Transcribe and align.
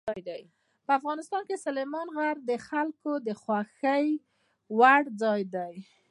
په 0.85 0.91
افغانستان 0.99 1.41
کې 1.47 1.61
سلیمان 1.65 2.07
غر 2.15 2.35
د 2.49 2.51
خلکو 2.67 3.11
د 3.27 3.29
خوښې 3.41 4.03
وړ 4.77 5.01
ځای 5.21 5.41
دی. 5.55 5.75